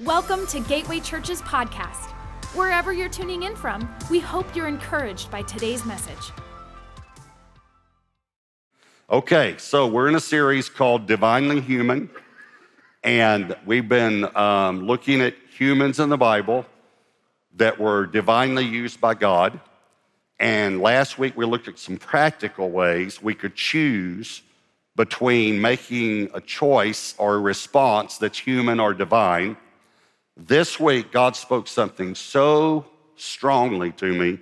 [0.00, 2.10] Welcome to Gateway Church's podcast.
[2.56, 6.32] Wherever you're tuning in from, we hope you're encouraged by today's message.
[9.08, 12.10] Okay, so we're in a series called Divinely Human,
[13.04, 16.66] and we've been um, looking at humans in the Bible
[17.54, 19.60] that were divinely used by God.
[20.40, 24.42] And last week we looked at some practical ways we could choose
[24.96, 29.56] between making a choice or a response that's human or divine.
[30.36, 34.38] This week, God spoke something so strongly to me.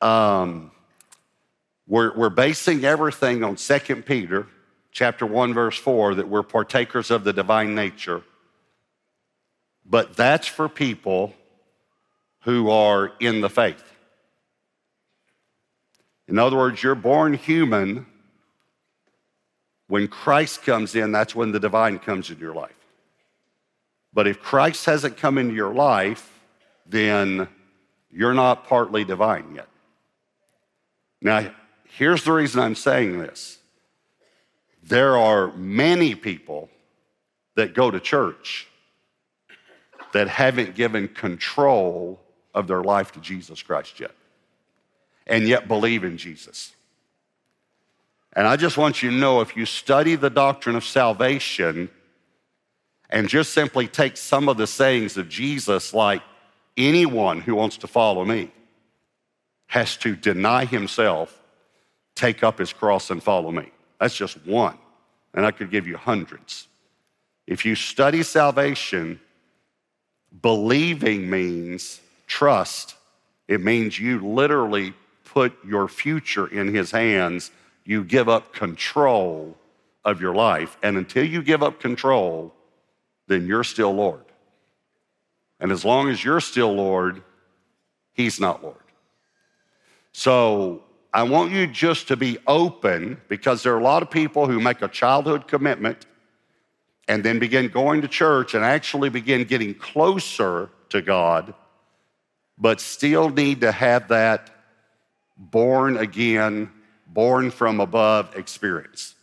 [0.00, 0.70] Um,
[1.88, 4.46] we're, we're basing everything on 2 Peter
[4.92, 8.22] chapter 1, verse 4, that we're partakers of the divine nature.
[9.84, 11.34] But that's for people
[12.42, 13.82] who are in the faith.
[16.28, 18.06] In other words, you're born human.
[19.88, 22.77] When Christ comes in, that's when the divine comes in your life.
[24.12, 26.32] But if Christ hasn't come into your life,
[26.86, 27.48] then
[28.10, 29.68] you're not partly divine yet.
[31.20, 31.50] Now,
[31.84, 33.58] here's the reason I'm saying this
[34.82, 36.70] there are many people
[37.56, 38.66] that go to church
[40.12, 42.20] that haven't given control
[42.54, 44.12] of their life to Jesus Christ yet,
[45.26, 46.72] and yet believe in Jesus.
[48.32, 51.90] And I just want you to know if you study the doctrine of salvation,
[53.10, 56.22] and just simply take some of the sayings of Jesus, like
[56.76, 58.50] anyone who wants to follow me
[59.68, 61.42] has to deny himself,
[62.14, 63.70] take up his cross, and follow me.
[64.00, 64.78] That's just one.
[65.34, 66.68] And I could give you hundreds.
[67.46, 69.20] If you study salvation,
[70.42, 72.94] believing means trust.
[73.46, 77.50] It means you literally put your future in his hands.
[77.84, 79.56] You give up control
[80.04, 80.76] of your life.
[80.82, 82.54] And until you give up control,
[83.28, 84.24] then you're still Lord.
[85.60, 87.22] And as long as you're still Lord,
[88.12, 88.76] He's not Lord.
[90.12, 94.46] So I want you just to be open because there are a lot of people
[94.46, 96.06] who make a childhood commitment
[97.06, 101.54] and then begin going to church and actually begin getting closer to God,
[102.58, 104.50] but still need to have that
[105.36, 106.70] born again,
[107.06, 109.14] born from above experience.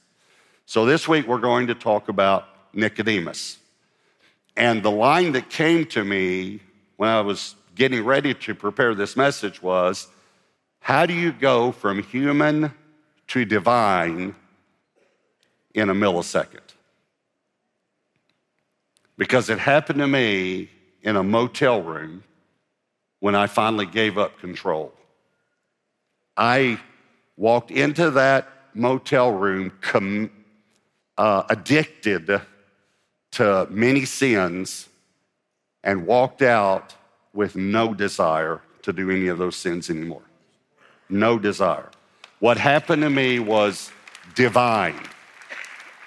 [0.65, 3.59] So this week we're going to talk about Nicodemus.
[4.57, 6.61] And the line that came to me
[6.97, 10.07] when I was getting ready to prepare this message was
[10.79, 12.73] how do you go from human
[13.27, 14.35] to divine
[15.73, 16.59] in a millisecond?
[19.17, 20.69] Because it happened to me
[21.01, 22.23] in a motel room
[23.19, 24.93] when I finally gave up control.
[26.37, 26.79] I
[27.37, 30.29] walked into that motel room com-
[31.17, 32.41] uh, addicted
[33.35, 34.87] to many sins
[35.83, 36.95] and walked out
[37.33, 40.21] with no desire to do any of those sins anymore.
[41.09, 41.89] No desire.
[42.39, 43.91] What happened to me was
[44.35, 44.99] divine.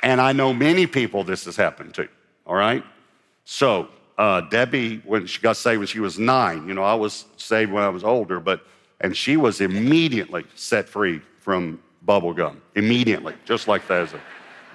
[0.02, 2.08] And I know many people this has happened to,
[2.46, 2.82] all right?
[3.44, 7.26] So, uh, Debbie, when she got saved when she was nine, you know, I was
[7.36, 8.62] saved when I was older, but,
[9.00, 12.62] and she was immediately set free from bubble gum.
[12.74, 14.20] Immediately, just like that, as an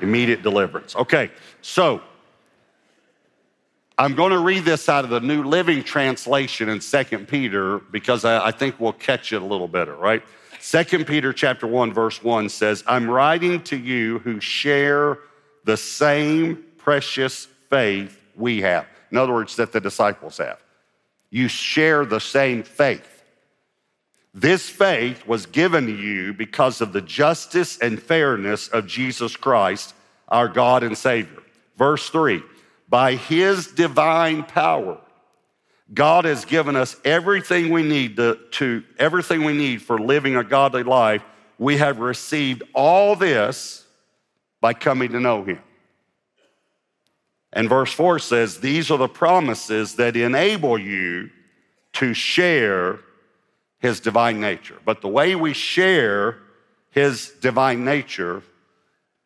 [0.01, 0.95] immediate deliverance.
[0.95, 1.31] Okay,
[1.61, 2.01] so
[3.95, 8.25] I'm going to read this out of the New Living Translation in 2 Peter because
[8.25, 10.23] I, I think we'll catch it a little better, right?
[10.61, 15.19] 2 Peter chapter 1 verse 1 says, "I'm writing to you who share
[15.65, 20.57] the same precious faith we have." In other words, that the disciples have.
[21.29, 23.23] You share the same faith.
[24.33, 29.93] This faith was given to you because of the justice and fairness of Jesus Christ,
[30.29, 31.43] our God and Savior.
[31.77, 32.41] Verse 3
[32.93, 34.99] by his divine power,
[35.91, 40.43] God has given us everything we need to, to, everything we need for living a
[40.43, 41.23] godly life.
[41.57, 43.83] We have received all this
[44.61, 45.59] by coming to know him.
[47.51, 51.31] And verse 4 says, These are the promises that enable you
[51.93, 52.99] to share
[53.79, 54.77] his divine nature.
[54.85, 56.37] But the way we share
[56.91, 58.43] his divine nature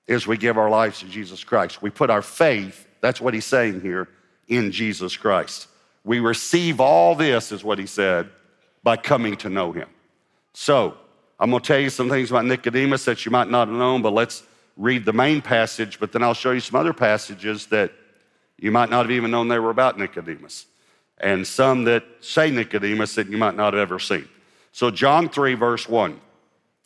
[0.07, 1.81] is we give our lives to Jesus Christ.
[1.81, 4.07] We put our faith that's what he's saying here
[4.47, 5.67] in Jesus Christ.
[6.03, 8.29] We receive all this, is what he said,
[8.83, 9.89] by coming to know him.
[10.53, 10.97] So,
[11.39, 14.01] I'm going to tell you some things about Nicodemus that you might not have known,
[14.01, 14.43] but let's
[14.75, 17.91] read the main passage, but then I'll show you some other passages that
[18.57, 20.65] you might not have even known they were about Nicodemus,
[21.19, 24.27] and some that say Nicodemus that you might not have ever seen.
[24.71, 26.19] So, John 3, verse 1.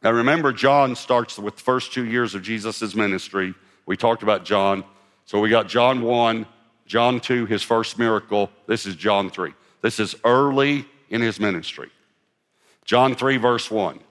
[0.04, 3.54] Now, remember, John starts with the first two years of Jesus' ministry.
[3.86, 4.84] We talked about John.
[5.32, 6.46] So we got John 1,
[6.86, 8.50] John 2, his first miracle.
[8.68, 9.54] This is John 3.
[9.80, 11.90] This is early in his ministry.
[12.84, 14.02] John 3, verse 1.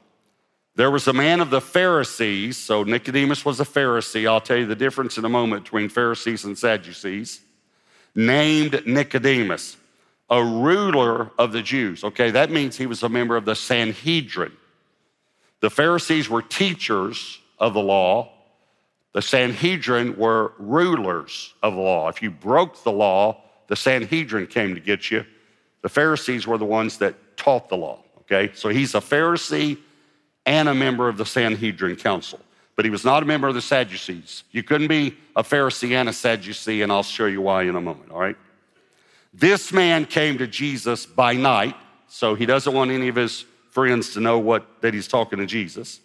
[0.77, 4.27] There was a man of the Pharisees, so Nicodemus was a Pharisee.
[4.27, 7.43] I'll tell you the difference in a moment between Pharisees and Sadducees,
[8.15, 9.77] named Nicodemus,
[10.31, 12.03] a ruler of the Jews.
[12.03, 14.53] Okay, that means he was a member of the Sanhedrin.
[15.61, 18.33] The Pharisees were teachers of the law,
[19.13, 22.09] the Sanhedrin were rulers of the law.
[22.09, 25.25] If you broke the law, the Sanhedrin came to get you.
[25.83, 28.05] The Pharisees were the ones that taught the law.
[28.21, 29.79] Okay, so he's a Pharisee
[30.47, 32.39] and a member of the Sanhedrin Council.
[32.77, 34.45] But he was not a member of the Sadducees.
[34.53, 37.81] You couldn't be a Pharisee and a Sadducee, and I'll show you why in a
[37.81, 38.37] moment, all right?
[39.35, 41.75] This man came to Jesus by night,
[42.09, 45.47] so he doesn't want any of his friends to know what that he's talking to
[45.47, 46.01] Jesus.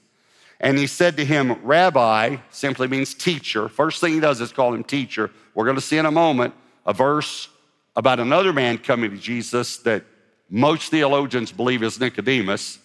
[0.59, 3.67] And he said to him, Rabbi simply means teacher.
[3.67, 5.31] First thing he does is call him teacher.
[5.53, 6.53] We're going to see in a moment
[6.85, 7.49] a verse
[7.95, 10.03] about another man coming to Jesus that
[10.49, 12.79] most theologians believe is Nicodemus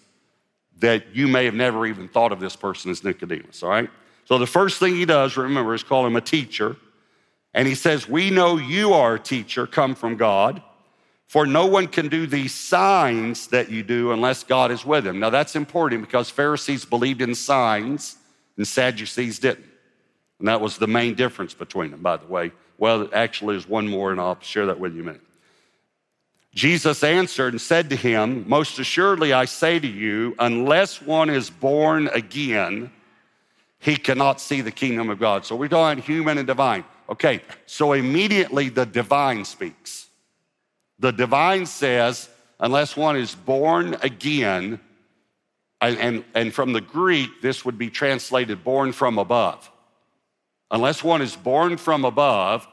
[0.79, 3.91] that you may have never even thought of this person as Nicodemus, all right?
[4.25, 6.77] So the first thing he does, remember, is call him a teacher.
[7.53, 10.63] And he says, We know you are a teacher, come from God,
[11.31, 15.21] for no one can do these signs that you do unless God is with him.
[15.21, 18.17] Now that's important because Pharisees believed in signs
[18.57, 19.65] and Sadducees didn't.
[20.41, 22.51] And that was the main difference between them, by the way.
[22.79, 25.27] Well, actually, there's one more, and I'll share that with you in a minute.
[26.53, 31.49] Jesus answered and said to him, Most assuredly I say to you, unless one is
[31.49, 32.91] born again,
[33.79, 35.47] he cannot see the kingdom of God.
[35.47, 36.85] So we're talking human and divine.
[37.09, 40.10] Okay, so immediately the divine speaks.
[41.01, 42.29] The divine says,
[42.61, 44.79] unless one is born again,
[45.81, 49.71] and, and, and from the Greek, this would be translated born from above.
[50.71, 52.69] Unless one is born from above,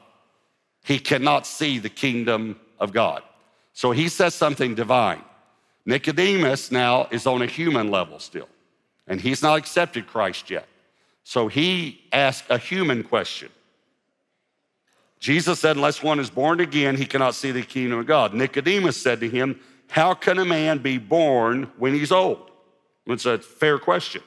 [0.84, 3.24] he cannot see the kingdom of God.
[3.74, 5.24] So he says something divine.
[5.86, 8.50] Nicodemus now is on a human level still,
[9.08, 10.68] and he's not accepted Christ yet.
[11.24, 13.50] So he asked a human question.
[15.20, 18.34] Jesus said, Unless one is born again, he cannot see the kingdom of God.
[18.34, 19.60] Nicodemus said to him,
[19.90, 22.52] How can a man be born when he's old?
[23.06, 24.22] It's a fair question.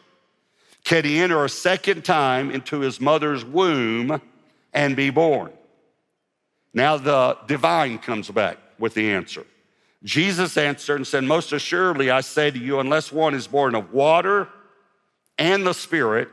[0.84, 4.20] Can he enter a second time into his mother's womb
[4.72, 5.52] and be born?
[6.72, 9.44] Now the divine comes back with the answer.
[10.02, 13.92] Jesus answered and said, Most assuredly, I say to you, unless one is born of
[13.92, 14.48] water
[15.38, 16.28] and the Spirit,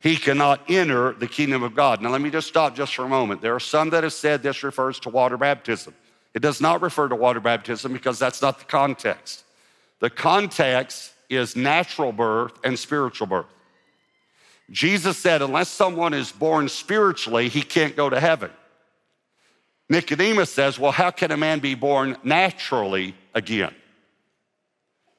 [0.00, 2.00] he cannot enter the kingdom of God.
[2.00, 3.42] Now, let me just stop just for a moment.
[3.42, 5.94] There are some that have said this refers to water baptism.
[6.34, 9.44] It does not refer to water baptism because that's not the context.
[10.00, 13.46] The context is natural birth and spiritual birth.
[14.70, 18.50] Jesus said, unless someone is born spiritually, he can't go to heaven.
[19.88, 23.74] Nicodemus says, Well, how can a man be born naturally again?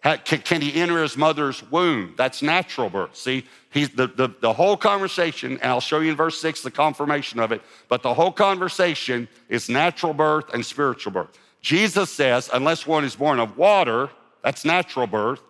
[0.02, 2.14] Can, he enter his mother's womb?
[2.18, 3.16] That's natural birth.
[3.16, 6.72] See, he's the, the, the whole conversation, and I'll show you in verse six the
[6.72, 11.38] confirmation of it, but the whole conversation is natural birth and spiritual birth.
[11.62, 14.10] Jesus says, unless one is born of water,
[14.42, 15.42] that's natural birth,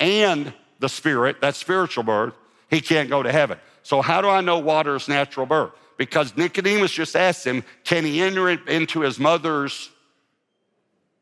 [0.00, 2.34] and the spirit, that's spiritual birth,
[2.68, 3.58] he can't go to heaven.
[3.84, 5.70] So, how do I know water is natural birth?
[5.96, 9.90] because Nicodemus just asked him, Can he enter into his mother's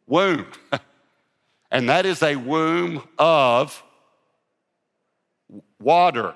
[0.07, 0.47] womb?
[1.75, 3.83] and that is a womb of
[5.81, 6.35] water, in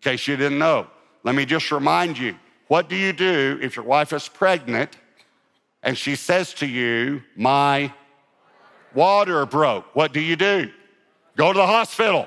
[0.00, 0.86] case you didn't know.
[1.24, 2.34] Let me just remind you
[2.68, 4.96] what do you do if your wife is pregnant
[5.82, 7.92] and she says to you, My
[8.94, 9.94] water broke?
[9.94, 10.70] What do you do?
[11.36, 12.26] Go to the hospital.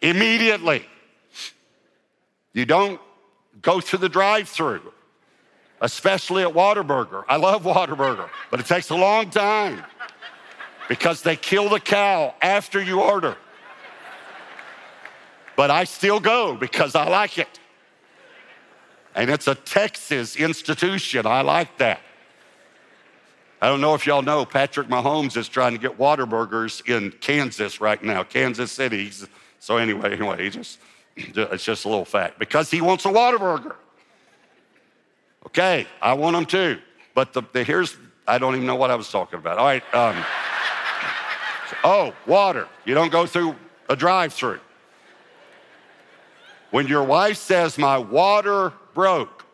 [0.00, 0.86] Immediately.
[2.54, 2.98] You don't
[3.60, 4.90] go to the drive through,
[5.80, 7.24] especially at Whataburger.
[7.28, 9.82] I love Whataburger, but it takes a long time
[10.88, 13.36] because they kill the cow after you order.
[15.56, 17.60] But I still go because I like it.
[19.14, 21.26] And it's a Texas institution.
[21.26, 22.00] I like that.
[23.62, 27.80] I don't know if y'all know, Patrick Mahomes is trying to get Whataburgers in Kansas
[27.80, 29.10] right now, Kansas City.
[29.58, 30.78] So anyway, anyway, just
[31.16, 32.38] it's just a little fact.
[32.38, 33.74] Because he wants a Whataburger.
[35.46, 36.80] Okay, I want them too.
[37.14, 39.58] But the, the, here's, I don't even know what I was talking about.
[39.58, 39.94] All right.
[39.94, 40.24] Um,
[41.82, 42.68] oh, water.
[42.84, 43.56] You don't go through
[43.88, 44.60] a drive through.
[46.70, 49.44] When your wife says, My water broke,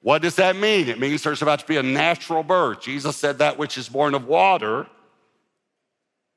[0.00, 0.88] what does that mean?
[0.88, 2.80] It means there's about to be a natural birth.
[2.80, 4.86] Jesus said, That which is born of water,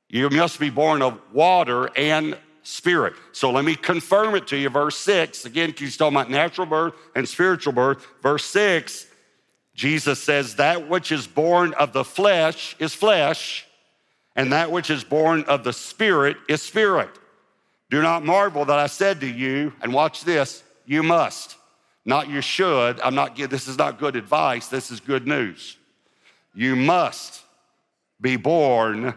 [0.08, 3.14] you must be born of water and spirit.
[3.32, 4.68] So let me confirm it to you.
[4.68, 8.06] Verse six, again, he's talking about natural birth and spiritual birth.
[8.22, 9.06] Verse six,
[9.74, 13.66] Jesus says, That which is born of the flesh is flesh,
[14.36, 17.10] and that which is born of the spirit is spirit.
[17.90, 21.56] Do not marvel that I said to you, and watch this, you must.
[22.04, 23.00] Not you should.
[23.00, 24.68] I'm not this is not good advice.
[24.68, 25.76] This is good news.
[26.54, 27.42] You must
[28.20, 29.14] be born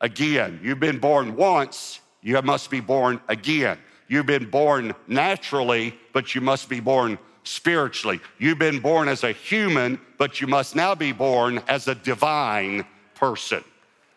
[0.00, 0.60] again.
[0.62, 3.78] You've been born once, you must be born again.
[4.08, 8.20] You've been born naturally, but you must be born spiritually.
[8.38, 12.84] You've been born as a human, but you must now be born as a divine
[13.14, 13.62] person.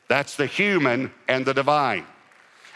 [0.08, 2.06] That's the human and the divine.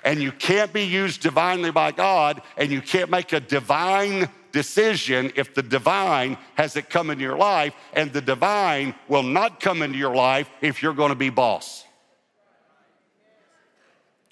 [0.03, 5.31] And you can't be used divinely by God, and you can't make a divine decision
[5.35, 9.97] if the divine hasn't come into your life, and the divine will not come into
[9.97, 11.84] your life if you're going to be boss.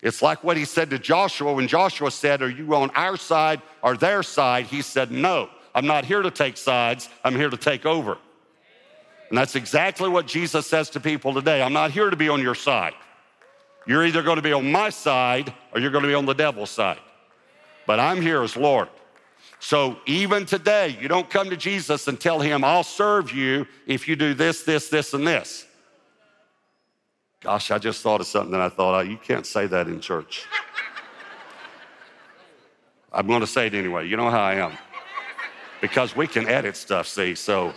[0.03, 3.61] It's like what he said to Joshua when Joshua said, Are you on our side
[3.81, 4.65] or their side?
[4.65, 8.17] He said, No, I'm not here to take sides, I'm here to take over.
[9.29, 11.63] And that's exactly what Jesus says to people today.
[11.63, 12.93] I'm not here to be on your side.
[13.87, 16.33] You're either going to be on my side or you're going to be on the
[16.33, 16.99] devil's side.
[17.87, 18.89] But I'm here as Lord.
[19.59, 24.09] So even today, you don't come to Jesus and tell him, I'll serve you if
[24.09, 25.65] you do this, this, this, and this.
[27.43, 29.99] Gosh, I just thought of something that I thought, oh, you can't say that in
[29.99, 30.45] church.
[33.11, 34.07] I'm going to say it anyway.
[34.07, 34.71] You know how I am.
[35.81, 37.35] Because we can edit stuff, see.
[37.35, 37.73] So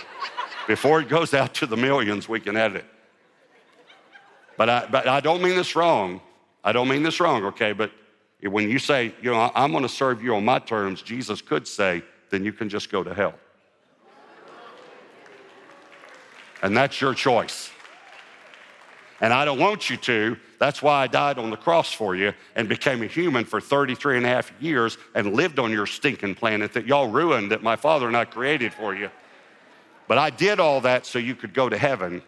[0.68, 2.84] before it goes out to the millions, we can edit it.
[4.56, 6.20] But I, but I don't mean this wrong.
[6.62, 7.72] I don't mean this wrong, okay?
[7.72, 7.90] But
[8.42, 11.66] when you say, you know, I'm going to serve you on my terms, Jesus could
[11.66, 13.34] say, then you can just go to hell.
[16.62, 17.72] And that's your choice
[19.20, 20.36] and I don't want you to.
[20.58, 24.18] That's why I died on the cross for you and became a human for 33
[24.18, 27.76] and a half years and lived on your stinking planet that y'all ruined that my
[27.76, 29.10] father and I created for you.
[30.08, 32.22] But I did all that so you could go to heaven.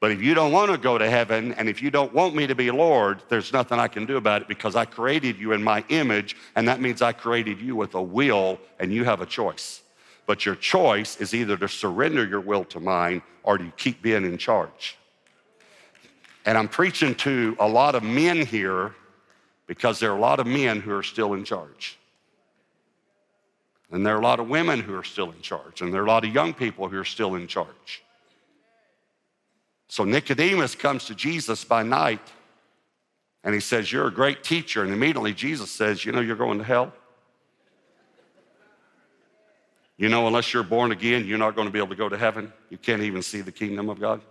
[0.00, 2.46] But if you don't want to go to heaven and if you don't want me
[2.46, 5.62] to be Lord, there's nothing I can do about it because I created you in
[5.62, 9.26] my image, and that means I created you with a will and you have a
[9.26, 9.82] choice.
[10.24, 14.24] But your choice is either to surrender your will to mine or to keep being
[14.24, 14.96] in charge.
[16.46, 18.94] And I'm preaching to a lot of men here
[19.66, 21.98] because there are a lot of men who are still in charge.
[23.90, 25.80] And there are a lot of women who are still in charge.
[25.80, 28.02] And there are a lot of young people who are still in charge.
[29.88, 32.32] So Nicodemus comes to Jesus by night
[33.42, 34.84] and he says, You're a great teacher.
[34.84, 36.92] And immediately Jesus says, You know, you're going to hell.
[39.96, 42.16] You know, unless you're born again, you're not going to be able to go to
[42.16, 42.52] heaven.
[42.70, 44.22] You can't even see the kingdom of God.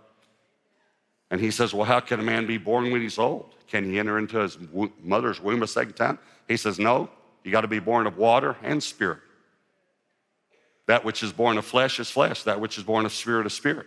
[1.30, 3.54] And he says, Well, how can a man be born when he's old?
[3.68, 4.58] Can he enter into his
[5.02, 6.18] mother's womb a second time?
[6.48, 7.08] He says, No,
[7.44, 9.20] you got to be born of water and spirit.
[10.86, 13.52] That which is born of flesh is flesh, that which is born of spirit is
[13.52, 13.86] spirit.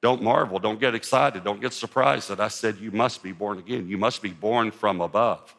[0.00, 3.58] Don't marvel, don't get excited, don't get surprised that I said you must be born
[3.58, 3.88] again.
[3.88, 5.54] You must be born from above.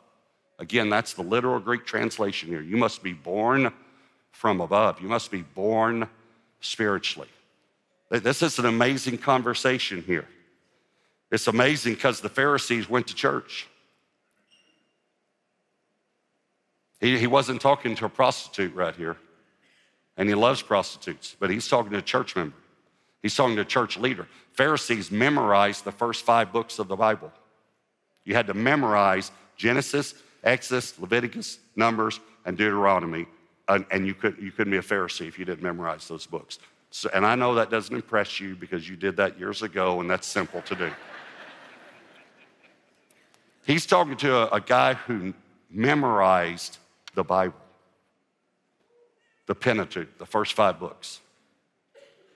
[0.60, 2.62] Again, that's the literal Greek translation here.
[2.62, 3.74] You must be born
[4.32, 5.02] from above.
[5.02, 6.08] You must be born
[6.62, 7.30] spiritually.
[8.10, 10.28] This is an amazing conversation here.
[11.32, 13.68] It's amazing because the Pharisees went to church.
[17.00, 19.16] He, he wasn't talking to a prostitute right here,
[20.18, 22.56] and he loves prostitutes, but he's talking to a church member.
[23.22, 24.28] He's talking to a church leader.
[24.54, 27.32] Pharisees memorized the first five books of the Bible.
[28.26, 33.28] You had to memorize Genesis, Exodus, Leviticus, Numbers, and Deuteronomy,
[33.68, 36.60] and, and you, could, you couldn't be a Pharisee if you didn't memorize those books.
[36.92, 40.10] So, and I know that doesn't impress you because you did that years ago, and
[40.10, 40.92] that's simple to do.
[43.66, 45.34] He's talking to a, a guy who
[45.70, 46.78] memorized
[47.14, 47.60] the Bible,
[49.46, 51.20] the Pentateuch, the first five books.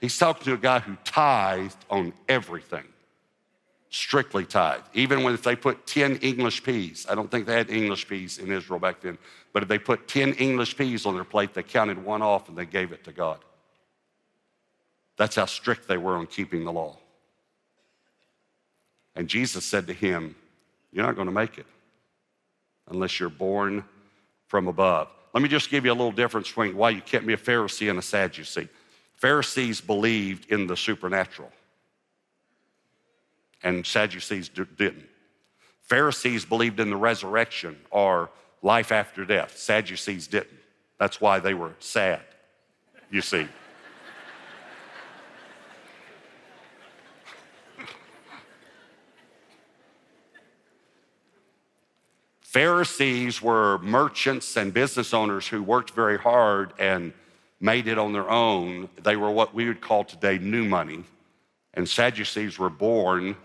[0.01, 2.84] He's talking to a guy who tithed on everything,
[3.89, 4.84] strictly tithed.
[4.94, 8.38] Even when if they put 10 English peas, I don't think they had English peas
[8.38, 9.18] in Israel back then,
[9.53, 12.58] but if they put 10 English peas on their plate, they counted one off and
[12.58, 13.39] they gave it to God.
[15.15, 16.98] That's how strict they were on keeping the law.
[19.15, 20.36] And Jesus said to him,
[20.93, 21.65] you're not going to make it
[22.89, 23.83] unless you're born
[24.47, 25.09] from above.
[25.33, 27.89] Let me just give you a little difference between why you can't be a Pharisee
[27.89, 28.69] and a Sadducee.
[29.15, 31.51] Pharisees believed in the supernatural,
[33.63, 35.07] and Sadducees didn't.
[35.81, 38.29] Pharisees believed in the resurrection or
[38.62, 39.57] life after death.
[39.57, 40.59] Sadducees didn't.
[41.00, 42.21] That's why they were sad,
[43.09, 43.47] you see.
[52.53, 57.12] Pharisees were merchants and business owners who worked very hard and
[57.60, 58.89] made it on their own.
[59.01, 61.03] They were what we would call today new money.
[61.74, 63.36] And Sadducees were born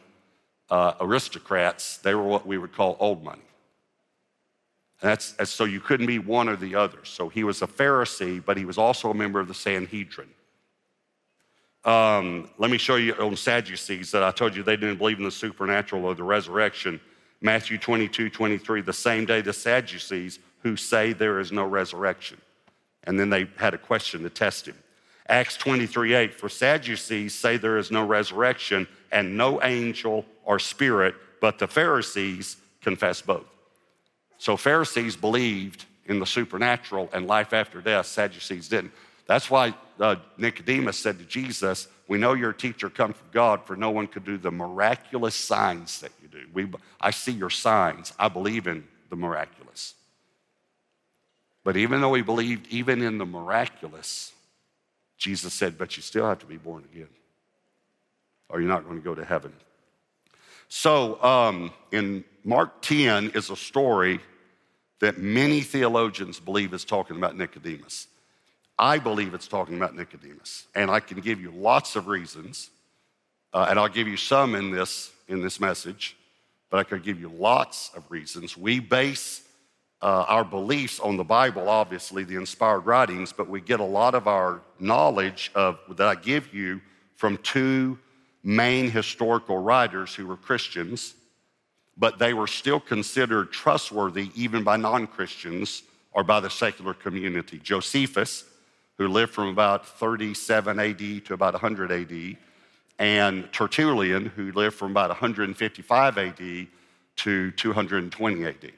[0.68, 1.96] uh, aristocrats.
[1.96, 3.40] They were what we would call old money.
[5.00, 6.98] And that's, so you couldn't be one or the other.
[7.04, 10.28] So he was a Pharisee, but he was also a member of the Sanhedrin.
[11.86, 15.24] Um, let me show you on Sadducees that I told you they didn't believe in
[15.24, 17.00] the supernatural or the resurrection.
[17.40, 22.40] Matthew 22, 23, the same day the Sadducees who say there is no resurrection.
[23.04, 24.76] And then they had a question to test him.
[25.28, 31.14] Acts 23, 8, for Sadducees say there is no resurrection and no angel or spirit,
[31.40, 33.44] but the Pharisees confess both.
[34.38, 38.92] So Pharisees believed in the supernatural and life after death, Sadducees didn't.
[39.26, 43.64] That's why uh, Nicodemus said to Jesus, We know you're a teacher come from God,
[43.66, 46.42] for no one could do the miraculous signs that do.
[46.52, 46.70] We,
[47.00, 48.12] I see your signs.
[48.18, 49.94] I believe in the miraculous.
[51.64, 54.32] But even though he believed even in the miraculous,
[55.16, 57.08] Jesus said, But you still have to be born again,
[58.48, 59.52] or you're not going to go to heaven.
[60.68, 64.20] So um, in Mark 10 is a story
[65.00, 68.08] that many theologians believe is talking about Nicodemus.
[68.78, 72.70] I believe it's talking about Nicodemus, and I can give you lots of reasons,
[73.52, 76.16] uh, and I'll give you some in this in this message,
[76.70, 78.56] but I could give you lots of reasons.
[78.56, 79.42] We base
[80.00, 84.14] uh, our beliefs on the Bible, obviously the inspired writings, but we get a lot
[84.14, 86.80] of our knowledge of that I give you
[87.16, 87.98] from two
[88.44, 91.14] main historical writers who were Christians,
[91.96, 95.82] but they were still considered trustworthy even by non Christians
[96.12, 97.58] or by the secular community.
[97.58, 98.44] Josephus
[98.98, 102.36] who lived from about 37 AD to about 100 AD,
[102.98, 106.66] and Tertullian, who lived from about 155 AD
[107.16, 108.72] to 220 AD.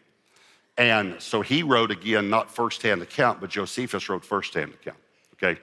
[0.77, 4.97] And so he wrote again, not firsthand account, but Josephus wrote firsthand account,
[5.35, 5.61] okay?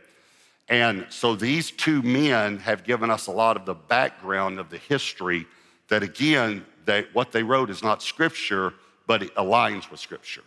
[0.69, 4.77] And so these two men have given us a lot of the background of the
[4.77, 5.47] history
[5.87, 8.73] that, again, they, what they wrote is not scripture,
[9.07, 10.43] but it aligns with scripture,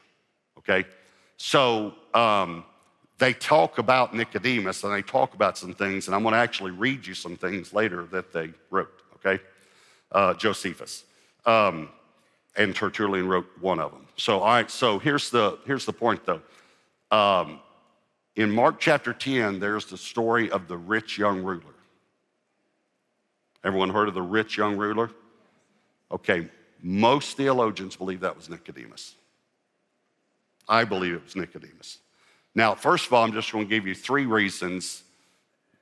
[0.59, 0.85] okay?
[1.37, 2.65] So, um,
[3.21, 6.73] they talk about Nicodemus and they talk about some things, and I'm going to actually
[6.73, 9.41] read you some things later that they wrote, okay?
[10.11, 11.05] Uh, Josephus.
[11.47, 11.91] Um,
[12.57, 14.07] and Tertullian wrote one of them.
[14.17, 16.41] So, all right, so here's the, here's the point though.
[17.11, 17.61] Um,
[18.37, 21.75] in Mark chapter 10, there's the story of the rich young ruler.
[23.63, 25.11] Everyone heard of the rich young ruler?
[26.11, 26.49] Okay,
[26.83, 29.15] most theologians believe that was Nicodemus.
[30.67, 31.99] I believe it was Nicodemus.
[32.55, 35.03] Now, first of all, I'm just going to give you three reasons,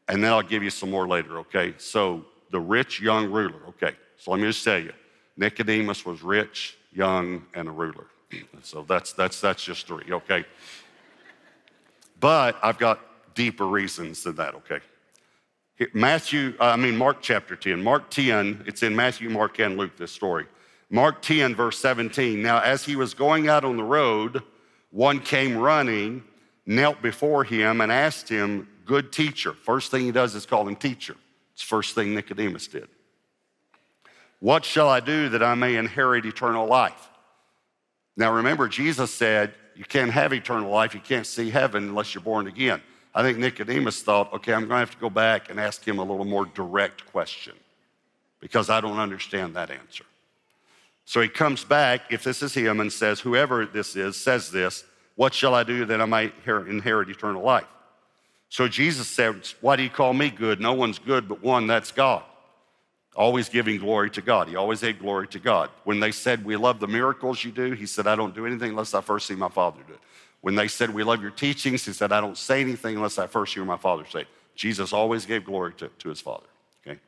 [0.07, 1.75] and then I'll give you some more later, okay?
[1.79, 3.93] So, the rich young ruler, okay?
[4.19, 4.93] So, let me just tell you
[5.37, 8.07] Nicodemus was rich, young, and a ruler.
[8.63, 10.45] So, that's, that's, that's just three, okay?
[12.21, 13.01] But I've got
[13.35, 14.81] deeper reasons than that, okay?
[15.95, 17.83] Matthew, I mean, Mark chapter 10.
[17.83, 20.47] Mark 10, it's in Matthew, Mark, and Luke, this story.
[20.91, 22.43] Mark 10, verse 17.
[22.43, 24.43] Now, as he was going out on the road,
[24.91, 26.25] one came running
[26.69, 29.53] knelt before him and asked him, Good teacher.
[29.53, 31.17] First thing he does is call him teacher.
[31.53, 32.89] It's first thing Nicodemus did.
[34.41, 37.09] What shall I do that I may inherit eternal life?
[38.17, 42.23] Now remember, Jesus said, You can't have eternal life, you can't see heaven unless you're
[42.23, 42.81] born again.
[43.15, 45.99] I think Nicodemus thought, okay, I'm going to have to go back and ask him
[45.99, 47.55] a little more direct question
[48.41, 50.05] because I don't understand that answer.
[51.05, 54.85] So he comes back, if this is him, and says, Whoever this is says this,
[55.19, 57.67] what shall I do that I might inherit eternal life?
[58.51, 60.61] So Jesus said, Why do you call me good?
[60.61, 62.23] No one's good but one, that's God.
[63.17, 64.47] Always giving glory to God.
[64.47, 65.71] He always gave glory to God.
[65.83, 68.71] When they said, We love the miracles you do, he said, I don't do anything
[68.71, 69.99] unless I first see my Father do it.
[70.43, 73.27] When they said, We love your teachings, he said, I don't say anything unless I
[73.27, 74.29] first hear my Father say it.
[74.55, 76.47] Jesus always gave glory to, to his Father.
[76.87, 77.01] Okay?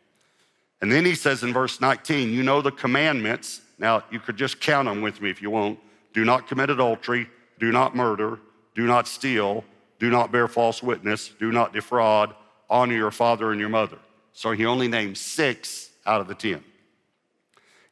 [0.83, 3.61] And then he says in verse 19, You know the commandments.
[3.79, 5.79] Now, you could just count them with me if you won't.
[6.13, 7.29] Do not commit adultery
[7.61, 8.41] do not murder,
[8.75, 9.65] do not steal,
[9.99, 12.35] do not bear false witness, do not defraud,
[12.69, 13.99] honor your father and your mother.
[14.33, 16.65] So he only named six out of the ten.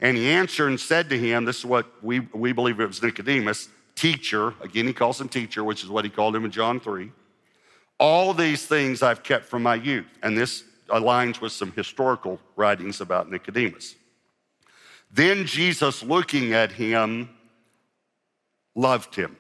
[0.01, 3.03] And he answered and said to him, This is what we, we believe it was
[3.03, 4.55] Nicodemus, teacher.
[4.63, 7.11] Again, he calls him teacher, which is what he called him in John 3.
[7.99, 10.07] All these things I've kept from my youth.
[10.23, 13.97] And this aligns with some historical writings about Nicodemus.
[15.11, 17.29] Then Jesus, looking at him,
[18.75, 19.37] loved him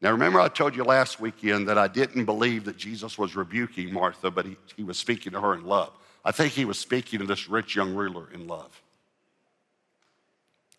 [0.00, 3.92] now, remember, I told you last weekend that I didn't believe that Jesus was rebuking
[3.92, 5.92] Martha, but he, he was speaking to her in love.
[6.24, 8.82] I think he was speaking to this rich young ruler in love.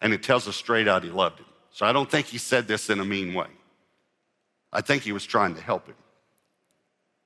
[0.01, 1.45] And it tells us straight out he loved him.
[1.71, 3.47] So I don't think he said this in a mean way.
[4.73, 5.95] I think he was trying to help him.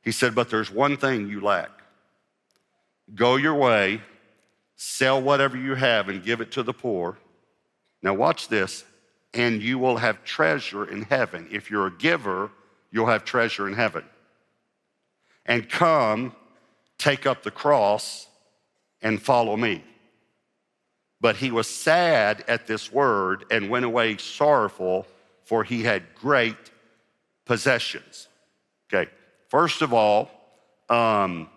[0.01, 1.69] He said, But there's one thing you lack.
[3.13, 4.01] Go your way,
[4.75, 7.17] sell whatever you have, and give it to the poor.
[8.01, 8.84] Now, watch this,
[9.36, 11.48] and you will have treasure in heaven.
[11.52, 12.50] If you're a giver,
[12.89, 14.06] you'll have treasure in heaven.
[15.45, 16.34] And come,
[16.98, 18.28] take up the cross,
[19.02, 19.84] and follow me.
[21.19, 25.06] But he was sad at this word and went away sorrowful,
[25.43, 26.56] for he had great
[27.45, 28.28] possessions.
[28.91, 29.12] Okay,
[29.50, 30.32] first of all,
[30.89, 31.50] um,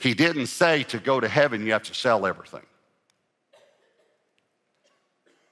[0.00, 2.64] he didn't say to go to heaven, you have to sell everything.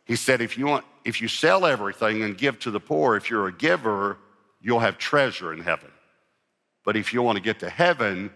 [0.07, 3.29] He said, if you want, if you sell everything and give to the poor, if
[3.29, 4.17] you're a giver,
[4.63, 5.91] you'll have treasure in heaven.
[6.85, 8.31] But if you want to get to heaven,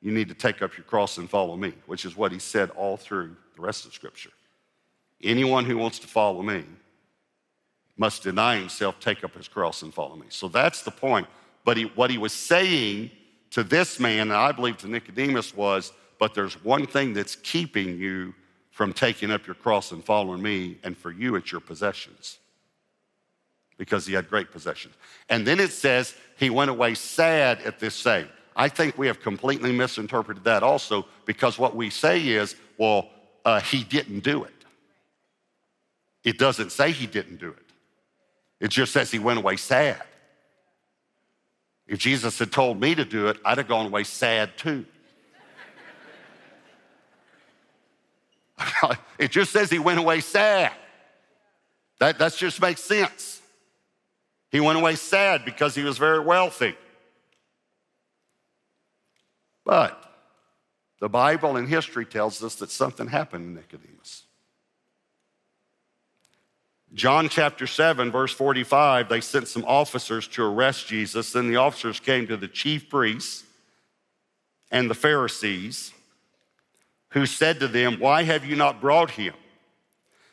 [0.00, 2.70] you need to take up your cross and follow me, which is what he said
[2.70, 4.30] all through the rest of Scripture.
[5.22, 6.64] Anyone who wants to follow me
[7.96, 10.26] must deny himself, take up his cross, and follow me.
[10.28, 11.28] So that's the point.
[11.64, 13.12] But he, what he was saying
[13.50, 17.96] to this man, and I believe to Nicodemus, was, but there's one thing that's keeping
[17.96, 18.34] you
[18.72, 22.38] from taking up your cross and following me, and for you, it's your possessions.
[23.76, 24.94] Because he had great possessions.
[25.28, 28.28] And then it says he went away sad at this saying.
[28.56, 33.08] I think we have completely misinterpreted that also because what we say is, well,
[33.44, 34.52] uh, he didn't do it.
[36.24, 37.72] It doesn't say he didn't do it,
[38.60, 40.02] it just says he went away sad.
[41.86, 44.86] If Jesus had told me to do it, I'd have gone away sad too.
[49.18, 50.72] it just says he went away sad.
[51.98, 53.40] That, that just makes sense.
[54.50, 56.74] He went away sad because he was very wealthy.
[59.64, 60.02] But
[61.00, 64.24] the Bible and history tells us that something happened to Nicodemus.
[66.94, 71.32] John chapter 7, verse 45, they sent some officers to arrest Jesus.
[71.32, 73.44] Then the officers came to the chief priests
[74.70, 75.92] and the Pharisees,
[77.12, 79.34] who said to them, Why have you not brought him?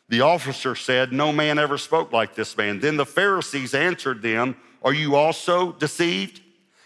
[0.07, 2.79] The officer said, No man ever spoke like this man.
[2.79, 6.41] Then the Pharisees answered them, Are you also deceived?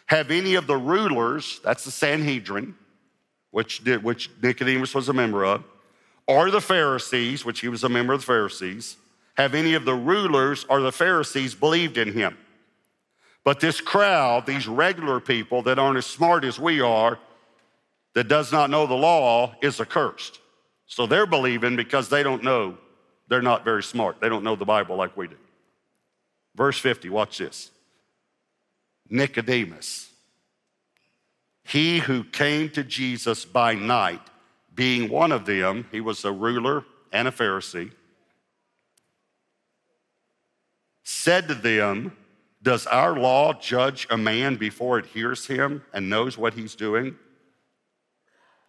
[0.08, 2.75] Have any of the rulers, that's the Sanhedrin,
[3.51, 5.63] which, did, which Nicodemus was a member of,
[6.27, 8.97] or the Pharisees, which he was a member of the Pharisees,
[9.36, 12.38] have any of the rulers or the Pharisees believed in him?
[13.43, 17.19] But this crowd, these regular people that aren't as smart as we are,
[18.13, 20.39] that does not know the law, is accursed.
[20.86, 22.78] So they're believing because they don't know.
[23.28, 24.21] They're not very smart.
[24.21, 25.38] They don't know the Bible like we do.
[26.56, 27.71] Verse 50, watch this.
[29.10, 30.10] Nicodemus,
[31.63, 34.21] he who came to Jesus by night,
[34.73, 37.91] being one of them, he was a ruler and a Pharisee,
[41.04, 42.15] said to them,
[42.62, 47.15] Does our law judge a man before it hears him and knows what he's doing?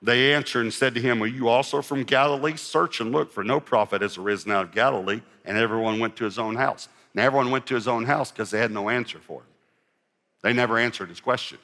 [0.05, 2.57] They answered and said to him, Are you also from Galilee?
[2.57, 5.23] Search and look, for no prophet has arisen out of Galilee.
[5.47, 6.89] And everyone went to his own house.
[7.15, 9.47] Now, everyone went to his own house because they had no answer for him.
[10.43, 11.57] They never answered his question.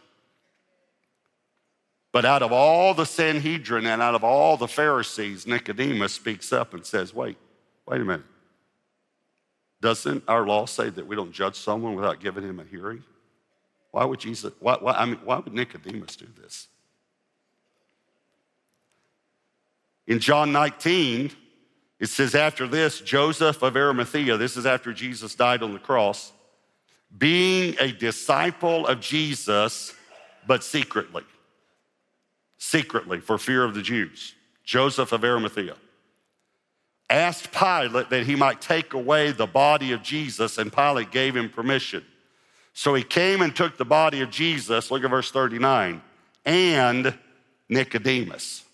[2.12, 6.72] But out of all the Sanhedrin and out of all the Pharisees, Nicodemus speaks up
[6.72, 7.37] and says, Wait,
[7.87, 8.24] wait a minute.
[9.83, 13.05] Doesn't our law say that we don't judge someone without giving him a hearing?
[13.90, 16.68] Why would Jesus, why, why, I mean, why would Nicodemus do this?
[20.11, 21.31] In John 19,
[22.01, 26.33] it says, After this, Joseph of Arimathea, this is after Jesus died on the cross,
[27.16, 29.94] being a disciple of Jesus,
[30.49, 31.23] but secretly.
[32.59, 34.35] Secretly, for fear of the Jews.
[34.64, 35.77] Joseph of Arimathea
[37.09, 41.49] asked Pilate that he might take away the body of Jesus, and Pilate gave him
[41.49, 42.05] permission.
[42.73, 46.03] So he came and took the body of Jesus, look at verse 39,
[46.44, 47.16] and
[47.68, 48.64] Nicodemus,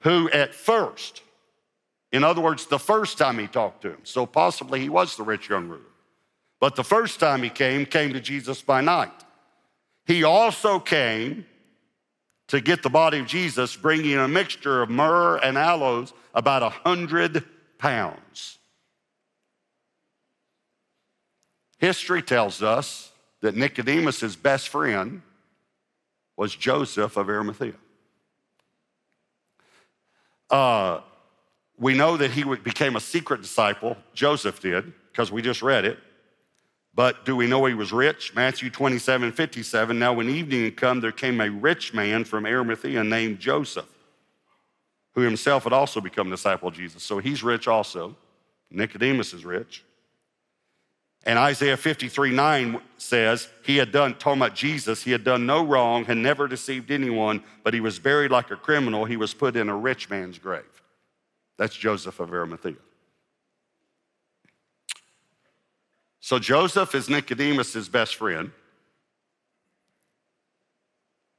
[0.00, 1.22] who at first,
[2.12, 5.22] in other words, the first time he talked to him, so possibly he was the
[5.22, 5.82] rich young ruler.
[6.58, 9.12] But the first time he came, came to Jesus by night.
[10.04, 11.46] He also came
[12.48, 16.68] to get the body of Jesus, bringing a mixture of myrrh and aloes, about a
[16.68, 17.44] hundred
[17.78, 18.58] pounds.
[21.78, 23.10] History tells us
[23.40, 25.22] that Nicodemus' best friend
[26.36, 27.74] was Joseph of Arimathea.
[30.50, 31.00] Uh,
[31.78, 35.98] we know that he became a secret disciple, Joseph did, because we just read it.
[36.92, 38.34] But do we know he was rich?
[38.34, 39.98] Matthew 27, 57.
[39.98, 43.88] Now, when evening had come, there came a rich man from Arimathea named Joseph,
[45.14, 47.02] who himself had also become a disciple of Jesus.
[47.02, 48.16] So he's rich also.
[48.70, 49.84] Nicodemus is rich.
[51.24, 55.64] And Isaiah 53 9 says, He had done, talking about Jesus, he had done no
[55.64, 59.04] wrong, had never deceived anyone, but he was buried like a criminal.
[59.04, 60.64] He was put in a rich man's grave.
[61.58, 62.76] That's Joseph of Arimathea.
[66.20, 68.52] So Joseph is Nicodemus' best friend.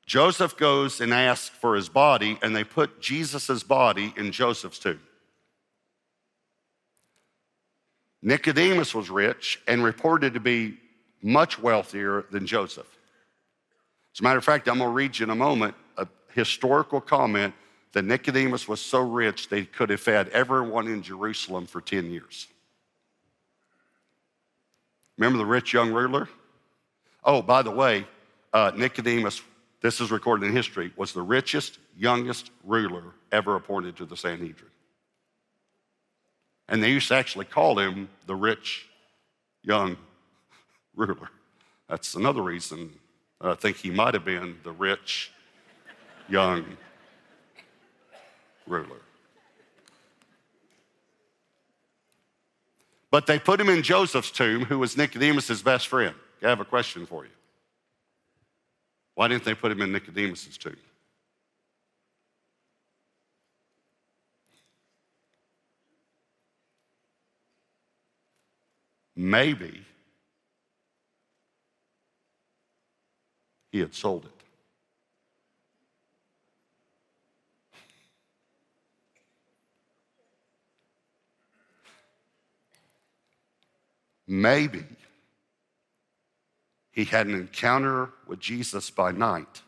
[0.06, 5.00] Joseph goes and asks for his body, and they put Jesus' body in Joseph's tomb.
[8.22, 10.78] Nicodemus was rich and reported to be
[11.22, 12.88] much wealthier than Joseph.
[14.14, 17.02] As a matter of fact, I'm going to read you in a moment a historical
[17.02, 17.54] comment
[17.94, 22.48] that Nicodemus was so rich they could have fed everyone in Jerusalem for 10 years.
[25.18, 26.30] Remember the rich young ruler?
[27.24, 28.08] Oh, by the way,
[28.54, 29.42] uh, Nicodemus,
[29.82, 34.72] this is recorded in history, was the richest, youngest ruler ever appointed to the Sanhedrin.
[36.72, 38.88] And they used to actually call him the rich
[39.62, 39.98] young
[40.96, 41.30] ruler.
[41.90, 42.92] That's another reason
[43.42, 45.32] I think he might have been the rich
[46.30, 46.64] young
[48.66, 49.02] ruler.
[53.10, 56.16] But they put him in Joseph's tomb, who was Nicodemus' best friend.
[56.42, 57.32] I have a question for you.
[59.16, 60.78] Why didn't they put him in Nicodemus' tomb?
[69.22, 69.86] Maybe
[73.72, 74.32] he had sold it.
[84.26, 84.86] Maybe
[86.92, 89.62] he had an encounter with Jesus by night.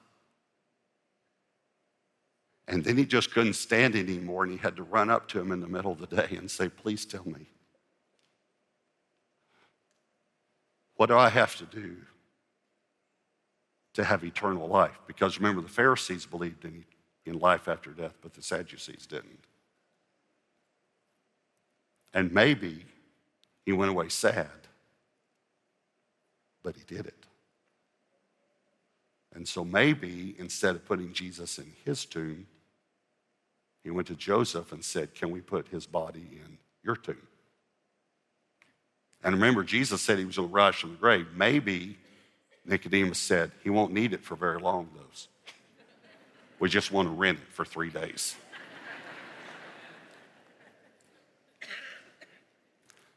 [2.68, 5.52] And then he just couldn't stand anymore, and he had to run up to him
[5.52, 7.46] in the middle of the day and say, Please tell me,
[11.04, 11.98] What do I have to do
[13.96, 14.98] to have eternal life?
[15.06, 16.86] Because remember, the Pharisees believed in,
[17.26, 19.44] in life after death, but the Sadducees didn't.
[22.14, 22.86] And maybe
[23.66, 24.48] he went away sad,
[26.64, 27.26] but he did it.
[29.36, 32.48] And so maybe instead of putting Jesus in his tomb,
[33.84, 37.28] he went to Joseph and said, Can we put his body in your tomb?
[39.24, 41.28] And remember, Jesus said he was going to rise from the grave.
[41.36, 41.98] Maybe
[42.66, 45.28] Nicodemus said, he won't need it for very long, those.
[46.60, 48.36] We just want to rent it for three days.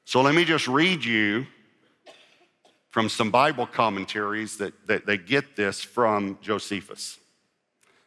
[0.04, 1.46] so let me just read you
[2.90, 7.18] from some Bible commentaries that, that they get this from Josephus.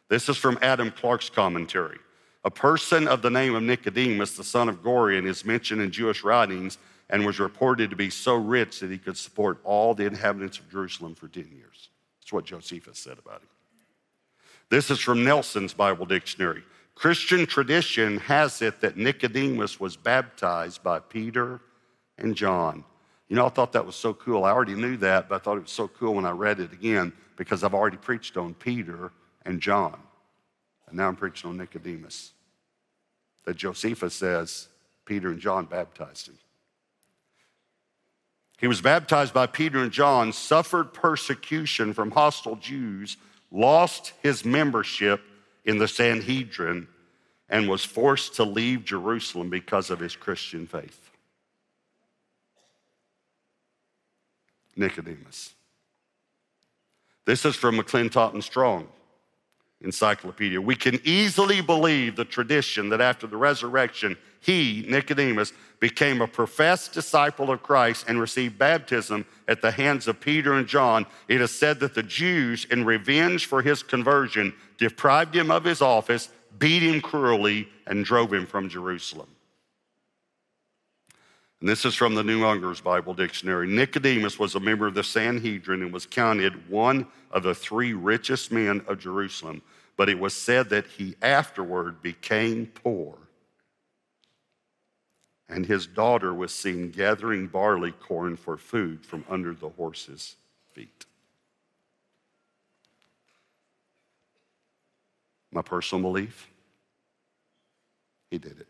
[0.08, 1.98] This is from Adam Clarke's commentary.
[2.44, 6.24] A person of the name of Nicodemus, the son of Gorion, is mentioned in Jewish
[6.24, 6.78] writings
[7.10, 10.70] and was reported to be so rich that he could support all the inhabitants of
[10.70, 11.90] Jerusalem for 10 years.
[12.20, 13.48] That's what Josephus said about him.
[14.70, 16.62] This is from Nelson's Bible Dictionary.
[16.94, 21.60] Christian tradition has it that Nicodemus was baptized by Peter
[22.16, 22.84] and John.
[23.28, 24.44] You know, I thought that was so cool.
[24.44, 26.72] I already knew that, but I thought it was so cool when I read it
[26.72, 29.10] again because I've already preached on Peter
[29.44, 29.98] and John.
[30.86, 32.32] And now I'm preaching on Nicodemus.
[33.44, 34.68] That Josephus says
[35.04, 36.38] Peter and John baptized him.
[38.60, 43.16] He was baptized by Peter and John, suffered persecution from hostile Jews,
[43.50, 45.22] lost his membership
[45.64, 46.86] in the Sanhedrin,
[47.48, 51.10] and was forced to leave Jerusalem because of his Christian faith.
[54.76, 55.54] Nicodemus.
[57.24, 58.88] This is from McClintock and Strong
[59.82, 60.60] encyclopedia.
[60.60, 66.92] We can easily believe the tradition that after the resurrection, he, Nicodemus, became a professed
[66.92, 71.06] disciple of Christ and received baptism at the hands of Peter and John.
[71.28, 75.80] It is said that the Jews, in revenge for his conversion, deprived him of his
[75.80, 79.28] office, beat him cruelly, and drove him from Jerusalem.
[81.60, 83.68] And this is from the New Unger's Bible Dictionary.
[83.68, 88.50] Nicodemus was a member of the Sanhedrin and was counted one of the three richest
[88.50, 89.60] men of Jerusalem.
[89.96, 93.18] But it was said that he afterward became poor.
[95.50, 100.36] And his daughter was seen gathering barley corn for food from under the horses'
[100.72, 101.04] feet.
[105.52, 106.48] My personal belief,
[108.30, 108.69] he did it.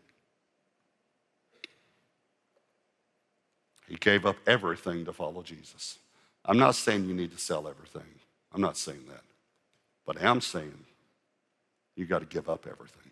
[3.91, 5.99] He gave up everything to follow Jesus.
[6.45, 8.07] I'm not saying you need to sell everything.
[8.53, 9.23] I'm not saying that.
[10.05, 10.85] But I am saying
[11.97, 13.11] you got to give up everything.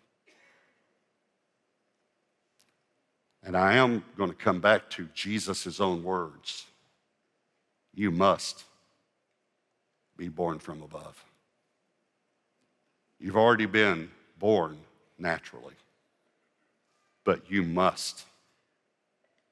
[3.44, 6.64] And I am going to come back to Jesus' own words.
[7.94, 8.64] You must
[10.16, 11.22] be born from above.
[13.18, 14.78] You've already been born
[15.18, 15.74] naturally,
[17.24, 18.24] but you must,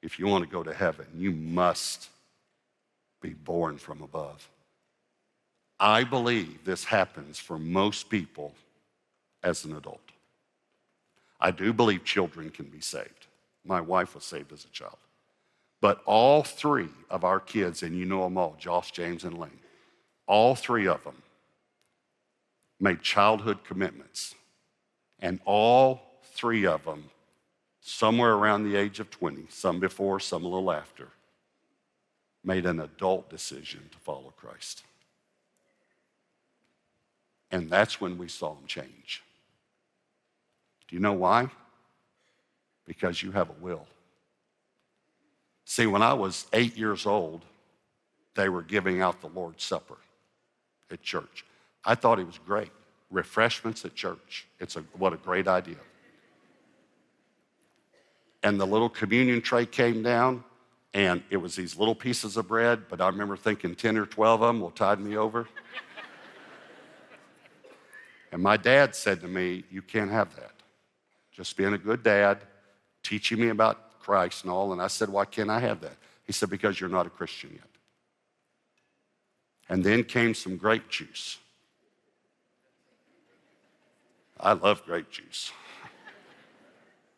[0.01, 2.09] if you want to go to heaven, you must
[3.21, 4.47] be born from above.
[5.79, 8.53] I believe this happens for most people
[9.43, 10.01] as an adult.
[11.39, 13.27] I do believe children can be saved.
[13.65, 14.97] My wife was saved as a child.
[15.81, 19.51] But all three of our kids, and you know them all Josh, James, and Lane,
[20.27, 21.21] all three of them
[22.79, 24.35] made childhood commitments.
[25.21, 26.01] And all
[26.33, 27.05] three of them,
[27.89, 31.07] somewhere around the age of 20, some before, some a little after,
[32.43, 34.83] made an adult decision to follow Christ.
[37.51, 39.23] And that's when we saw them change.
[40.87, 41.49] Do you know why?
[42.85, 43.87] Because you have a will.
[45.65, 47.43] See, when I was eight years old,
[48.35, 49.97] they were giving out the Lord's Supper
[50.91, 51.43] at church.
[51.83, 52.71] I thought it was great.
[53.09, 54.47] Refreshments at church.
[54.59, 55.77] It's a, what a great idea.
[58.43, 60.43] And the little communion tray came down,
[60.93, 64.41] and it was these little pieces of bread, but I remember thinking 10 or 12
[64.41, 65.47] of them will tide me over.
[68.31, 70.51] and my dad said to me, You can't have that.
[71.31, 72.39] Just being a good dad,
[73.03, 74.73] teaching me about Christ and all.
[74.73, 75.97] And I said, Why can't I have that?
[76.25, 77.63] He said, Because you're not a Christian yet.
[79.67, 81.37] And then came some grape juice.
[84.39, 85.51] I love grape juice.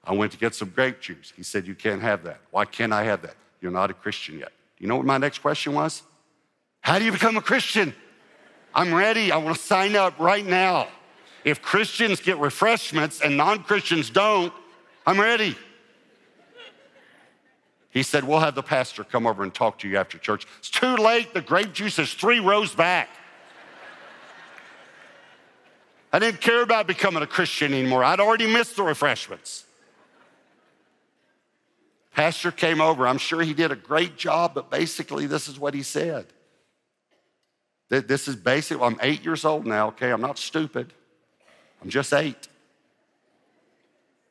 [0.04, 1.32] I went to get some grape juice.
[1.36, 2.42] He said, You can't have that.
[2.52, 3.36] Why can't I have that?
[3.62, 4.52] You're not a Christian yet.
[4.80, 6.02] You know what my next question was?
[6.82, 7.94] How do you become a Christian?
[8.74, 9.32] I'm ready.
[9.32, 10.88] I want to sign up right now.
[11.44, 14.54] If Christians get refreshments and non Christians don't,
[15.06, 15.56] I'm ready.
[17.92, 20.48] He said, We'll have the pastor come over and talk to you after church.
[20.60, 21.34] It's too late.
[21.34, 23.10] The grape juice is three rows back.
[26.14, 28.04] I didn't care about becoming a Christian anymore.
[28.04, 29.66] I'd already missed the refreshments.
[32.13, 33.08] Pastor came over.
[33.08, 36.26] I'm sure he did a great job, but basically, this is what he said.
[37.89, 38.80] This is basic.
[38.80, 40.12] I'm eight years old now, okay?
[40.12, 40.93] I'm not stupid.
[41.82, 42.47] I'm just eight.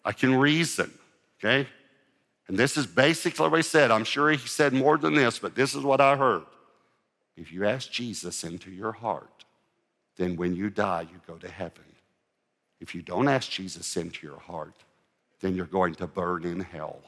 [0.05, 0.91] I can reason,
[1.39, 1.69] okay?
[2.49, 3.91] And this is basically what he said.
[3.91, 6.45] I'm sure he said more than this, but this is what I heard.
[7.37, 9.45] If you ask Jesus into your heart,
[10.17, 11.85] then when you die, you go to heaven.
[12.81, 14.75] If you don't ask Jesus into your heart,
[15.41, 17.01] then you're going to burn in hell.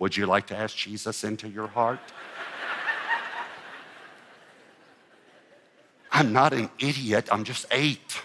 [0.00, 2.00] Would you like to ask Jesus into your heart?
[6.10, 8.20] I'm not an idiot, I'm just eight.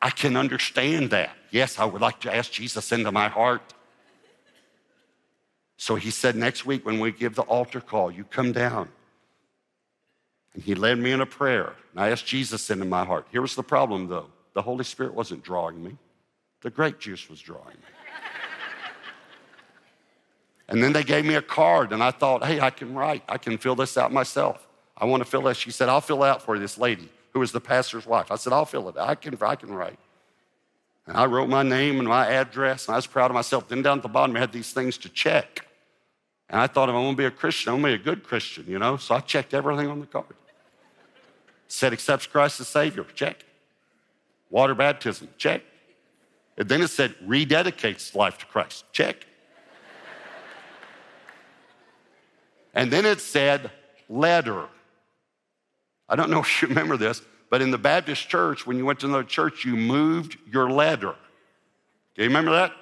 [0.00, 1.36] I can understand that.
[1.50, 3.74] Yes, I would like to ask Jesus into my heart.
[5.76, 8.88] So he said, next week when we give the altar call, you come down.
[10.54, 11.74] And he led me in a prayer.
[11.92, 13.26] And I asked Jesus into my heart.
[13.30, 15.96] Here was the problem, though the Holy Spirit wasn't drawing me,
[16.62, 17.99] the grape juice was drawing me.
[20.70, 23.38] And then they gave me a card, and I thought, hey, I can write, I
[23.38, 24.66] can fill this out myself.
[24.96, 25.56] I want to fill that.
[25.56, 28.30] She said, I'll fill it out for you, this lady who was the pastor's wife.
[28.30, 29.08] I said, I'll fill it out.
[29.08, 29.98] I can, I can write.
[31.06, 33.68] And I wrote my name and my address, and I was proud of myself.
[33.68, 35.66] Then down at the bottom, I had these things to check.
[36.48, 38.14] And I thought, if I'm going to be a Christian, I'm going to be a
[38.14, 38.96] good Christian, you know?
[38.96, 40.26] So I checked everything on the card.
[41.66, 43.44] said, accepts Christ as Savior, check.
[44.50, 45.62] Water baptism, check.
[46.56, 49.26] And then it said, rededicates life to Christ, check.
[52.74, 53.70] And then it said,
[54.08, 54.66] letter.
[56.08, 59.00] I don't know if you remember this, but in the Baptist church, when you went
[59.00, 61.14] to another church, you moved your letter.
[62.14, 62.72] Do you remember that?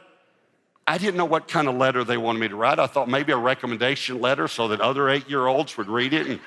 [0.87, 2.79] I didn't know what kind of letter they wanted me to write.
[2.79, 6.27] I thought maybe a recommendation letter so that other eight year olds would read it
[6.27, 6.41] and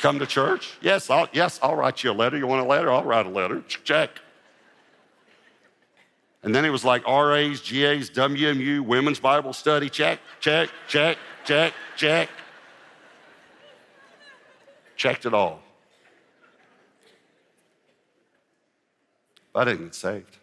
[0.00, 0.72] come to church.
[0.80, 2.36] Yes, I'll, yes, I'll write you a letter.
[2.36, 2.90] You want a letter?
[2.90, 3.62] I'll write a letter.
[3.62, 4.10] Check.
[6.42, 9.88] And then it was like RAs, GAs, WMU, Women's Bible Study.
[9.88, 12.28] Check, check, check, check, check.
[14.96, 15.60] Checked it all.
[19.52, 20.36] But I didn't get saved.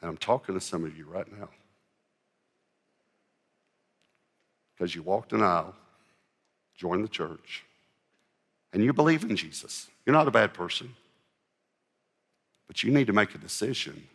[0.00, 1.48] And I'm talking to some of you right now.
[4.74, 5.74] Because you walked an aisle,
[6.74, 7.64] joined the church,
[8.72, 9.88] and you believe in Jesus.
[10.06, 10.94] You're not a bad person.
[12.66, 14.06] But you need to make a decision.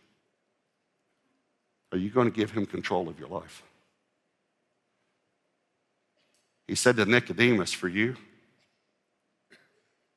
[1.92, 3.62] Are you going to give him control of your life?
[6.66, 8.16] He said to Nicodemus, For you,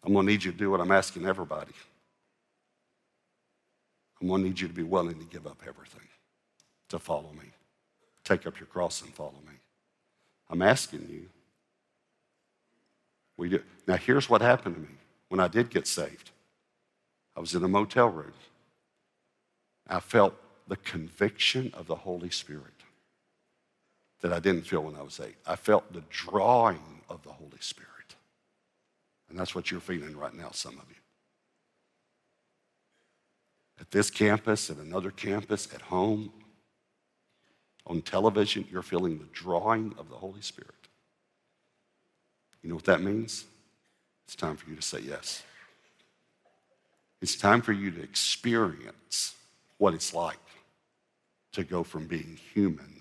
[0.04, 1.72] I'm going to need you to do what I'm asking everybody.
[4.22, 6.08] I'm going to need you to be willing to give up everything
[6.90, 7.52] to follow me.
[8.24, 9.54] Take up your cross and follow me.
[10.50, 11.28] I'm asking you.
[13.38, 13.64] We do.
[13.88, 14.88] Now, here's what happened to me
[15.30, 16.32] when I did get saved.
[17.36, 18.34] I was in a motel room.
[19.88, 20.36] I felt
[20.68, 22.79] the conviction of the Holy Spirit
[24.22, 25.36] that I didn't feel when I was eight.
[25.46, 27.90] I felt the drawing of the Holy Spirit.
[29.30, 30.96] And that's what you're feeling right now, some of you.
[33.80, 36.34] At this campus, at another campus, at home,
[37.88, 40.74] on television, you're feeling the drawing of the Holy Spirit.
[42.62, 43.46] You know what that means?
[44.26, 45.44] It's time for you to say yes.
[47.22, 49.36] It's time for you to experience
[49.78, 50.38] what it's like
[51.54, 52.99] to go from being human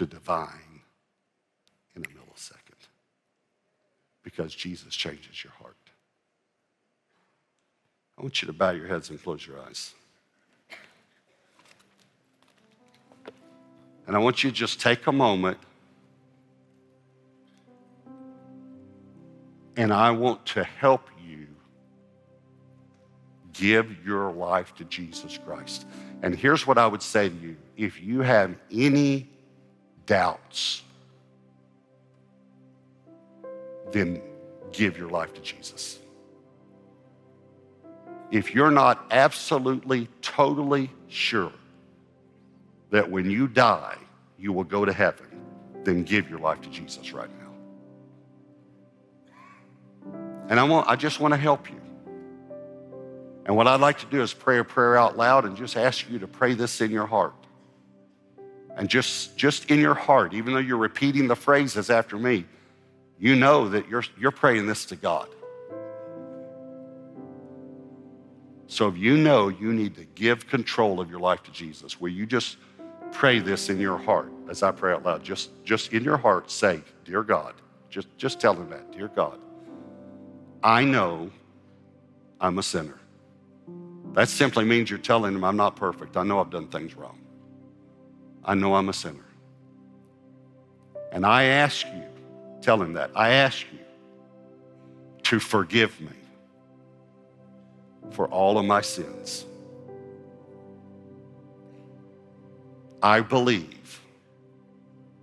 [0.00, 0.80] to divine
[1.94, 2.88] in a millisecond
[4.22, 5.76] because Jesus changes your heart.
[8.16, 9.92] I want you to bow your heads and close your eyes.
[14.06, 15.58] And I want you to just take a moment
[19.76, 21.46] and I want to help you
[23.52, 25.86] give your life to Jesus Christ.
[26.22, 29.28] And here's what I would say to you if you have any
[30.10, 30.82] doubts,
[33.92, 34.20] then
[34.72, 36.00] give your life to Jesus.
[38.32, 41.52] If you're not absolutely, totally sure
[42.90, 43.98] that when you die,
[44.36, 45.26] you will go to heaven,
[45.84, 47.52] then give your life to Jesus right now.
[50.48, 51.80] And I, want, I just want to help you.
[53.46, 56.10] And what I'd like to do is pray a prayer out loud and just ask
[56.10, 57.34] you to pray this in your heart.
[58.80, 62.46] And just, just in your heart, even though you're repeating the phrases after me,
[63.18, 65.28] you know that you're, you're praying this to God.
[68.68, 72.08] So if you know you need to give control of your life to Jesus, will
[72.08, 72.56] you just
[73.12, 75.22] pray this in your heart as I pray out loud?
[75.22, 77.52] Just, just in your heart, say, Dear God,
[77.90, 79.38] just, just tell him that, Dear God,
[80.64, 81.30] I know
[82.40, 82.98] I'm a sinner.
[84.14, 86.16] That simply means you're telling him, I'm not perfect.
[86.16, 87.19] I know I've done things wrong.
[88.44, 89.24] I know I'm a sinner.
[91.12, 92.04] And I ask you,
[92.60, 93.78] tell him that, I ask you
[95.24, 96.08] to forgive me
[98.10, 99.44] for all of my sins.
[103.02, 104.00] I believe,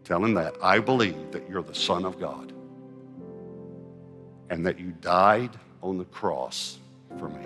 [0.03, 2.53] tell him that, I believe that you're the Son of God
[4.49, 5.51] and that you died
[5.83, 6.79] on the cross
[7.19, 7.45] for me.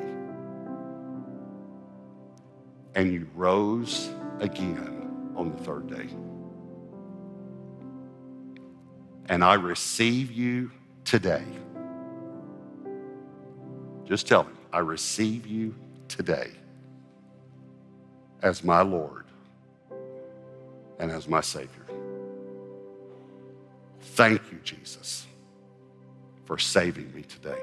[2.95, 4.09] And you rose
[4.39, 5.00] again
[5.41, 6.07] on the third day.
[9.27, 10.71] And I receive you
[11.03, 11.43] today.
[14.05, 15.75] Just tell him, I receive you
[16.07, 16.51] today
[18.43, 19.25] as my Lord
[20.99, 21.87] and as my Savior.
[24.01, 25.25] Thank you, Jesus,
[26.45, 27.61] for saving me today.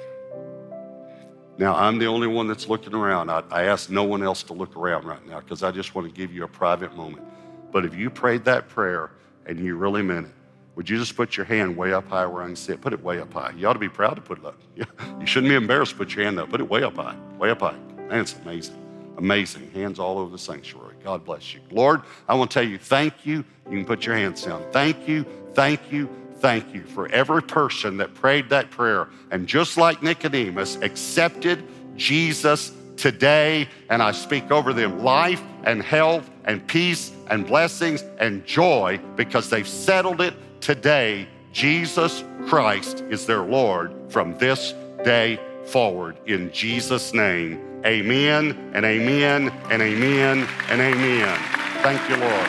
[1.59, 3.31] Now, I'm the only one that's looking around.
[3.31, 6.09] I, I ask no one else to look around right now because I just want
[6.09, 7.25] to give you a private moment.
[7.73, 9.11] But if you prayed that prayer
[9.47, 10.33] and you really meant it,
[10.75, 12.81] would you just put your hand way up high where I can see it?
[12.81, 13.51] Put it way up high.
[13.57, 14.61] You ought to be proud to put it up.
[15.21, 16.51] You shouldn't be embarrassed to put your hand up.
[16.51, 17.77] Put it way up high, way up high.
[18.09, 18.77] Man, it's amazing.
[19.19, 19.69] Amazing.
[19.73, 20.95] Hands all over the sanctuary.
[21.03, 21.61] God bless you.
[21.73, 23.45] Lord, I want to tell you thank you.
[23.69, 24.65] You can put your hands down.
[24.71, 29.77] Thank you, thank you, thank you for every person that prayed that prayer and just
[29.77, 31.65] like Nicodemus accepted
[31.97, 33.69] Jesus today.
[33.89, 39.49] And I speak over them life and health and peace and blessings and joy because
[39.49, 41.29] they've settled it today.
[41.53, 44.75] Jesus Christ is their Lord from this
[45.05, 46.19] day forward.
[46.27, 51.39] In Jesus' name, amen and amen and amen and amen.
[51.83, 52.49] Thank you, Lord.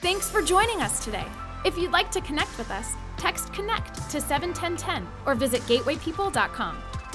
[0.00, 1.26] Thanks for joining us today.
[1.64, 6.87] If you'd like to connect with us, text connect to 71010 or visit gatewaypeople.com.